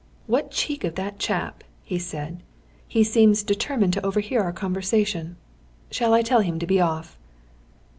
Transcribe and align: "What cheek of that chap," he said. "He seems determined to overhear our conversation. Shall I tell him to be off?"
"What 0.25 0.49
cheek 0.49 0.83
of 0.83 0.95
that 0.95 1.19
chap," 1.19 1.63
he 1.83 1.99
said. 1.99 2.41
"He 2.87 3.03
seems 3.03 3.43
determined 3.43 3.93
to 3.93 4.03
overhear 4.03 4.41
our 4.41 4.51
conversation. 4.51 5.35
Shall 5.91 6.15
I 6.15 6.23
tell 6.23 6.39
him 6.41 6.57
to 6.57 6.65
be 6.65 6.81
off?" 6.81 7.19